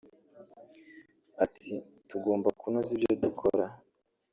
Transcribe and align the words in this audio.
Ati 1.45 1.71
“tugomba 2.09 2.47
kunoza 2.59 2.91
ibyo 2.97 3.13
dukora 3.23 3.65